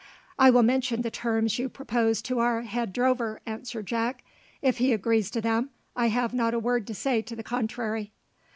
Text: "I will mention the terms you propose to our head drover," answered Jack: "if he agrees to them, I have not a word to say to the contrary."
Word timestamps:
"I 0.39 0.49
will 0.49 0.63
mention 0.63 1.03
the 1.03 1.11
terms 1.11 1.59
you 1.59 1.69
propose 1.69 2.23
to 2.23 2.39
our 2.39 2.63
head 2.63 2.91
drover," 2.91 3.39
answered 3.45 3.85
Jack: 3.85 4.23
"if 4.59 4.79
he 4.79 4.93
agrees 4.93 5.29
to 5.29 5.41
them, 5.41 5.69
I 5.95 6.07
have 6.07 6.33
not 6.33 6.55
a 6.55 6.59
word 6.59 6.87
to 6.87 6.95
say 6.95 7.21
to 7.21 7.35
the 7.35 7.43
contrary." 7.43 8.11